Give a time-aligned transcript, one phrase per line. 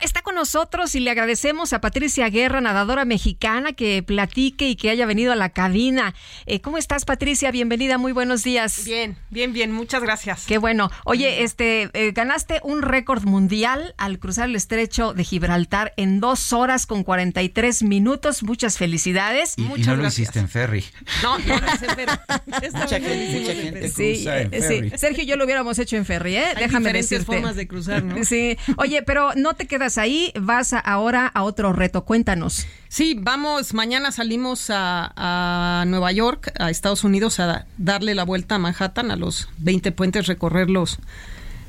[0.00, 4.90] Está con nosotros y le agradecemos a Patricia Guerra, nadadora mexicana, que platique y que
[4.90, 6.14] haya venido a la cabina.
[6.46, 7.50] Eh, ¿Cómo estás, Patricia?
[7.50, 8.84] Bienvenida, muy buenos días.
[8.84, 10.44] Bien, bien, bien, muchas gracias.
[10.46, 10.88] Qué bueno.
[11.04, 16.52] Oye, este, eh, ganaste un récord mundial al cruzar el estrecho de Gibraltar en dos
[16.52, 18.44] horas con 43 minutos.
[18.44, 19.54] Muchas felicidades.
[19.56, 20.84] Y, Muchas y no lo hiciste en ferry.
[21.24, 22.12] No, no, sé, pero
[22.62, 23.88] está Mucha gente, mucha gente.
[23.88, 24.68] Sí, cruza en eh, sí.
[24.68, 24.92] ferry.
[24.96, 26.44] Sergio y yo lo hubiéramos hecho en ferry, ¿eh?
[26.54, 27.32] Hay Déjame diferentes decirte.
[27.32, 28.24] formas de cruzar, ¿no?
[28.24, 28.56] Sí.
[28.76, 32.04] Oye, pero no te quedas ahí, vas a- ahora a otro reto.
[32.04, 32.66] Cuéntanos.
[32.88, 38.56] Sí, vamos, mañana salimos a, a Nueva York, a Estados Unidos, a darle la vuelta
[38.56, 40.98] a Manhattan, a los 20 puentes, recorrerlos,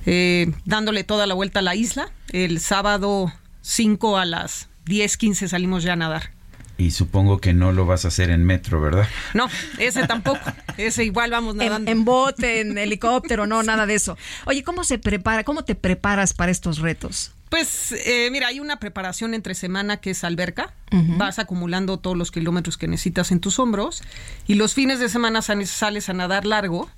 [0.06, 2.10] eh, dándole toda la vuelta a la isla.
[2.32, 3.32] El sábado
[3.62, 6.32] 5 a las 10, 15 salimos ya a nadar.
[6.78, 9.06] Y supongo que no lo vas a hacer en metro, ¿verdad?
[9.34, 9.48] No,
[9.80, 10.40] ese tampoco.
[10.78, 11.92] Ese igual vamos En, nadando.
[11.92, 14.18] en bote, en helicóptero, no, nada de eso.
[14.46, 17.34] Oye, ¿cómo se prepara, cómo te preparas para estos retos?
[17.50, 20.74] Pues eh, mira, hay una preparación entre semana que es alberca.
[21.18, 24.04] Vas acumulando todos los kilómetros que necesitas en tus hombros.
[24.48, 26.90] Y los fines de semana sal- sales a nadar largo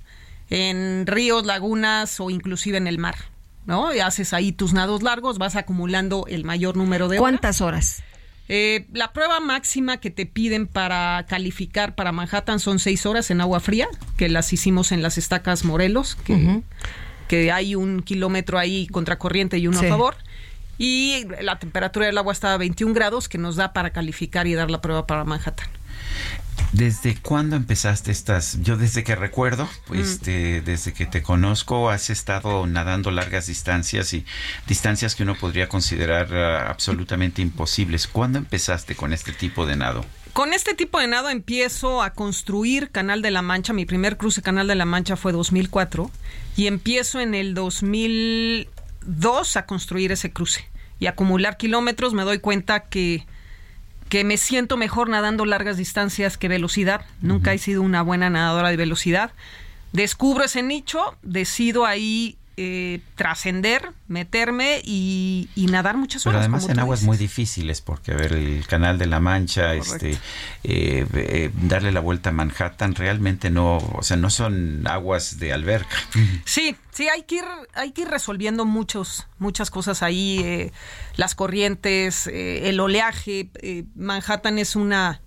[0.50, 3.16] en ríos, lagunas o inclusive en el mar.
[3.66, 3.94] ¿No?
[3.94, 7.22] Y haces ahí tus nados largos, vas acumulando el mayor número de horas.
[7.22, 8.02] ¿Cuántas horas?
[8.50, 13.40] Eh, la prueba máxima que te piden para calificar para Manhattan son seis horas en
[13.40, 16.62] agua fría, que las hicimos en las estacas Morelos, que,
[17.28, 19.86] que hay un kilómetro ahí contracorriente y uno Sí.
[19.86, 20.16] a favor.
[20.84, 24.56] Y la temperatura del agua está a 21 grados, que nos da para calificar y
[24.56, 25.68] dar la prueba para Manhattan.
[26.72, 28.58] ¿Desde cuándo empezaste estas?
[28.64, 34.26] Yo desde que recuerdo, este, desde que te conozco, has estado nadando largas distancias y
[34.66, 38.08] distancias que uno podría considerar ah, absolutamente imposibles.
[38.08, 40.04] ¿Cuándo empezaste con este tipo de nado?
[40.34, 43.72] Con este tipo de nado empiezo a construir Canal de la Mancha.
[43.72, 46.10] Mi primer cruce Canal de la Mancha fue 2004
[46.58, 47.54] y empiezo en el
[49.02, 50.70] 2002 a construir ese cruce
[51.00, 52.14] y acumular kilómetros.
[52.14, 53.26] Me doy cuenta que,
[54.10, 57.06] que me siento mejor nadando largas distancias que velocidad.
[57.22, 59.32] Nunca he sido una buena nadadora de velocidad.
[59.94, 66.44] Descubro ese nicho, decido ahí eh, trascender, meterme y, y nadar muchas Pero horas.
[66.44, 67.08] además como en aguas dices.
[67.08, 70.12] muy difíciles, porque a ver, el canal de la Mancha, este,
[70.64, 75.54] eh, eh, darle la vuelta a Manhattan, realmente no, o sea, no son aguas de
[75.54, 75.96] alberca.
[76.46, 80.72] Sí, sí, hay que ir, hay que ir resolviendo muchos, muchas cosas ahí, eh,
[81.16, 83.50] las corrientes, el oleaje.
[83.96, 85.22] Manhattan es una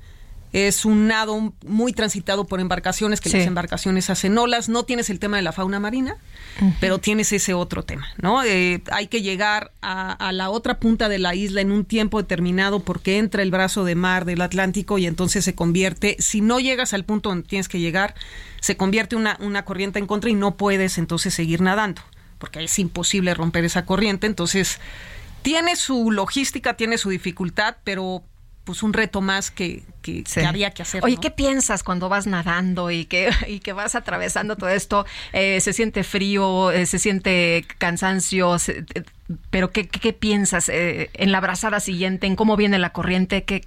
[0.55, 3.39] es un nado muy transitado por embarcaciones, que Sí.
[3.39, 4.69] las embarcaciones hacen olas.
[4.69, 6.17] No tienes el tema de la fauna marina,
[6.81, 8.45] pero tienes ese otro tema, ¿no?
[8.45, 12.23] Eh, hay que llegar a, a la otra punta de la isla en un tiempo
[12.23, 16.61] determinado porque entra el brazo de mar del Atlántico y entonces se convierte, si no
[16.61, 18.15] llegas al punto donde tienes que llegar,
[18.61, 22.01] se convierte una, una corriente en contra y no puedes entonces seguir nadando,
[22.39, 24.29] porque es imposible romper esa corriente.
[24.29, 24.79] Entonces,
[25.43, 28.23] tiene su logística, tiene su dificultad, pero
[28.65, 30.41] pues un reto más que, que, Sí.
[30.41, 31.05] que había que hacer.
[31.05, 31.21] Oye, ¿no?
[31.21, 35.05] ¿qué piensas cuando vas nadando y que, y que vas atravesando todo esto?
[35.33, 36.71] Eh, ¿Se siente frío?
[36.71, 38.59] eh, ¿Se siente cansancio?
[38.59, 39.03] se- eh,
[39.51, 42.27] ¿Pero qué, qué, qué piensas eh, en la brazada siguiente?
[42.27, 43.45] ¿En cómo viene la corriente?
[43.45, 43.67] ¿Qué,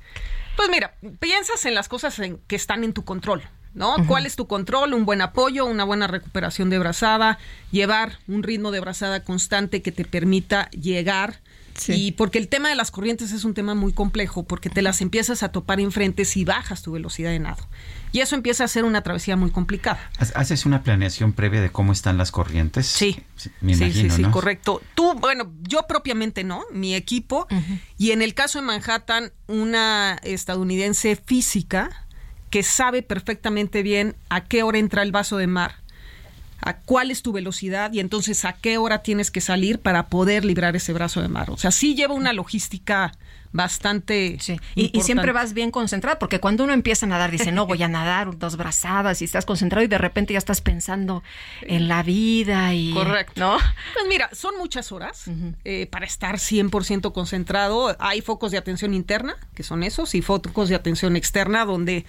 [0.55, 3.43] Pues mira, piensas en las cosas en- que están en tu control,
[3.75, 3.95] ¿no?
[4.07, 4.93] ¿Cuál es tu control?
[4.95, 7.37] Un buen apoyo, una buena recuperación de brazada,
[7.71, 11.39] llevar un ritmo de brazada constante que te permita llegar.
[11.77, 11.93] Sí.
[11.93, 14.99] Y porque el tema de las corrientes es un tema muy complejo, porque te las
[15.01, 17.67] empiezas a topar enfrente si bajas tu velocidad de nado.
[18.11, 19.99] Y eso empieza a ser una travesía muy complicada.
[20.17, 22.87] ¿Ha- ¿Haces una planeación previa de cómo están las corrientes?
[22.87, 23.19] Sí.
[23.61, 24.31] me sí, imagino, sí, sí, ¿no?
[24.31, 24.81] correcto.
[24.95, 27.47] Tú, bueno, yo propiamente no, mi equipo.
[27.97, 32.05] Y en el caso de Manhattan, una estadounidense física
[32.49, 35.75] que sabe perfectamente bien a qué hora entra el vaso de mar,
[36.67, 40.43] a cuál es tu velocidad y entonces a qué hora tienes que salir para poder
[40.43, 41.49] librar ese brazo de mar.
[41.49, 43.13] O sea, sí lleva una logística
[43.53, 44.37] bastante.
[44.39, 47.81] Sí, y, siempre vas bien concentrado, porque cuando uno empieza a nadar, dice, no, voy
[47.83, 51.23] a nadar dos brazadas y estás concentrado y de repente ya estás pensando
[51.61, 52.93] en la vida y...
[52.93, 53.39] Correcto.
[53.39, 53.57] ¿No?
[53.93, 55.25] Pues mira, son muchas horas
[55.63, 57.95] eh, para estar 100% concentrado.
[57.99, 62.05] Hay focos de atención interna, que son esos, y focos de atención externa, donde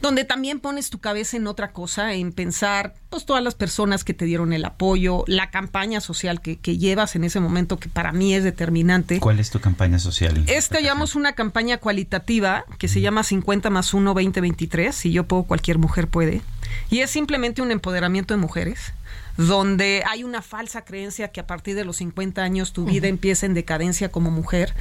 [0.00, 4.14] donde también pones tu cabeza en otra cosa, en pensar, pues todas las personas que
[4.14, 8.12] te dieron el apoyo, la campaña social que, que llevas en ese momento, que para
[8.12, 9.20] mí es determinante.
[9.20, 10.42] ¿Cuál es tu campaña social?
[10.48, 15.24] Es que llamamos una campaña cualitativa que se llama 50 más 1 2023, si yo
[15.24, 16.42] puedo, cualquier mujer puede.
[16.90, 18.92] Y es simplemente un empoderamiento de mujeres,
[19.36, 23.46] donde hay una falsa creencia que a partir de los 50 años tu vida empieza
[23.46, 24.74] en decadencia como mujer.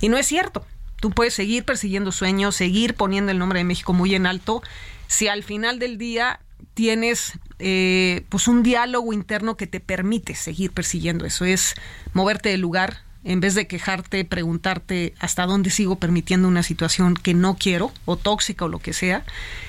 [0.00, 0.64] Y no es cierto.
[1.00, 4.62] Tú puedes seguir persiguiendo sueños, seguir poniendo el nombre de México muy en alto,
[5.06, 6.40] si al final del día
[6.74, 11.74] tienes eh, pues un diálogo interno que te permite seguir persiguiendo eso, es
[12.12, 17.34] moverte del lugar, en vez de quejarte, preguntarte hasta dónde sigo permitiendo una situación que
[17.34, 19.24] no quiero, o tóxica o lo que sea.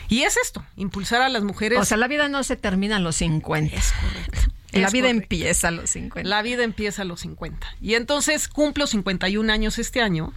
[0.07, 1.79] Y es esto, impulsar a las mujeres.
[1.79, 3.75] O sea, la vida no se termina a los 50.
[3.75, 4.39] Es correcto.
[4.71, 5.23] La vida correcto.
[5.23, 6.29] empieza a los 50.
[6.29, 7.67] La vida empieza a los 50.
[7.81, 10.31] Y entonces cumplo 51 años este año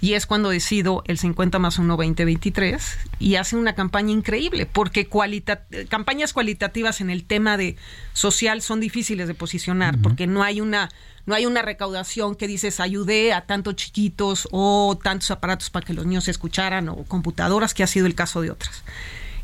[0.00, 5.06] y es cuando decido el 50 más 1 2023 y hace una campaña increíble porque
[5.06, 7.76] cualita campañas cualitativas en el tema de
[8.12, 10.88] social son difíciles de posicionar porque no hay una
[11.26, 15.92] no hay una recaudación que dices ayudé a tantos chiquitos o tantos aparatos para que
[15.92, 18.82] los niños escucharan o computadoras que ha sido el caso de otras.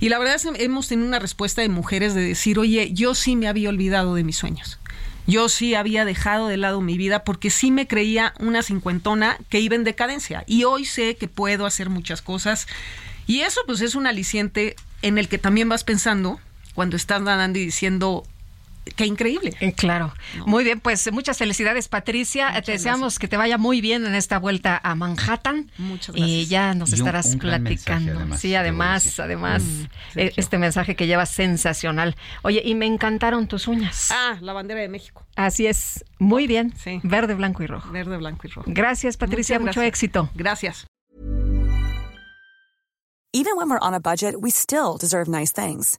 [0.01, 3.15] Y la verdad es que hemos tenido una respuesta de mujeres de decir, oye, yo
[3.15, 4.79] sí me había olvidado de mis sueños.
[5.27, 9.61] Yo sí había dejado de lado mi vida porque sí me creía una cincuentona que
[9.61, 10.45] iba en decadencia.
[10.47, 12.67] Y hoy sé que puedo hacer muchas cosas.
[13.27, 16.41] Y eso pues es un aliciente en el que también vas pensando
[16.75, 18.25] cuando estás nadando y diciendo,
[18.97, 19.57] qué increíble.
[19.61, 20.13] Eh, Claro.
[20.47, 22.49] Muy bien, pues muchas felicidades, Patricia.
[22.49, 25.71] Muchas te deseamos que te vaya muy bien en esta vuelta a Manhattan.
[25.79, 26.49] Muchas Y gracias.
[26.49, 28.19] ya nos Y un- estarás un gran mensaje, platicando.
[28.21, 29.85] además, sí, además, además, Mm,
[30.19, 32.17] eh, este mensaje que llevas sensacional.
[32.43, 34.11] Oye, y me encantaron tus uñas.
[34.13, 35.27] Ah, la bandera de México.
[35.37, 36.05] Así es.
[36.19, 36.73] Muy bien.
[36.77, 37.01] Sí.
[37.03, 37.91] Verde, blanco y rojo.
[37.91, 38.71] Verde, blanco y rojo.
[38.73, 39.59] Gracias, Patricia.
[39.59, 39.89] Muchas Mucho gracias.
[40.03, 40.31] éxito.
[40.35, 40.87] Gracias.
[43.33, 45.99] Even when we're on a budget, we still deserve nice things.